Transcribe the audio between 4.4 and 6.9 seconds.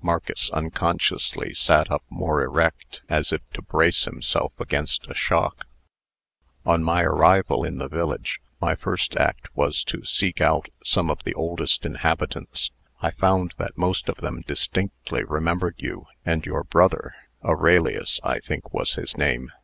against a shock. "On